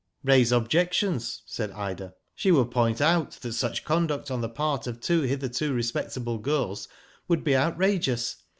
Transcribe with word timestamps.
"Raise 0.23 0.51
objections," 0.51 1.43
said 1.45 1.69
Ida." 1.73 2.15
She 2.35 2.49
would 2.49 2.71
point 2.71 3.01
out 3.01 3.33
that 3.33 3.53
such 3.53 3.85
conduct 3.85 4.31
on 4.31 4.41
the 4.41 4.49
part 4.49 4.87
of 4.87 4.99
two 4.99 5.21
hitherto 5.21 5.73
respectable 5.73 6.39
girls 6.39 6.87
would 7.27 7.43
be 7.43 7.55
outrageous. 7.55 8.37